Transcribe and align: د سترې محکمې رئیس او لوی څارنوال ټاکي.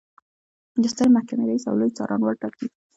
د 0.81 0.83
سترې 0.93 1.09
محکمې 1.15 1.43
رئیس 1.49 1.63
او 1.67 1.75
لوی 1.79 1.91
څارنوال 1.97 2.35
ټاکي. 2.41 2.67